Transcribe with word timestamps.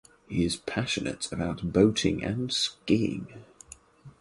He 0.27 0.43
is 0.43 0.55
passionate 0.55 1.31
about 1.31 1.71
boating 1.73 2.23
and 2.23 2.51
skiing. 2.51 3.45